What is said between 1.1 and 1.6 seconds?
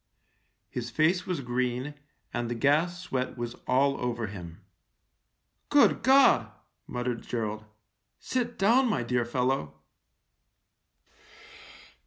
was